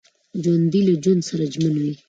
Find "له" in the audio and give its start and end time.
0.87-0.93